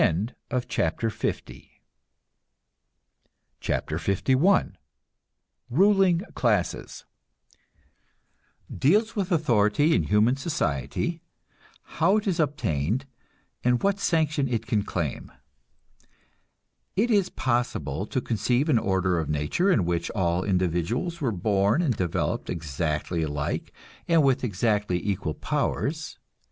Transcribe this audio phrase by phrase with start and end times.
[0.67, 1.69] CHAPTER LI
[5.69, 7.05] RULING CLASSES
[8.75, 11.21] (Deals with authority in human society,
[11.83, 13.05] how it is obtained,
[13.63, 15.31] and what sanction it can claim.)
[16.95, 21.83] It is possible to conceive an order of nature in which all individuals were born
[21.83, 23.71] and developed exactly alike
[24.07, 26.17] and with exactly equal powers.